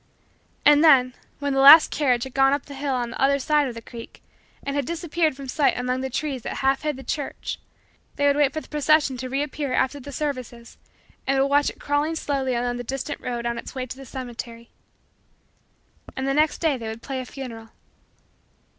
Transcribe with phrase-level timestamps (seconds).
[0.65, 3.67] And then, when the last carriage had gone up the hill on the other side
[3.67, 4.23] of the creek
[4.63, 7.59] and had disappeared from sight among the trees that half hid the church,
[8.15, 10.79] they would wait for the procession to reappear after the services
[11.27, 14.03] and would watch it crawling slowly along the distant road on its way to the
[14.07, 14.71] cemetery.
[16.15, 17.69] And the next day they would play a funeral.